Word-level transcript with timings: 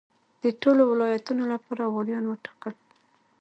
د 0.43 0.45
ټولو 0.61 0.81
ولایتونو 0.91 1.43
لپاره 1.53 1.83
والیان 1.93 2.23
وټاکل. 2.27 2.73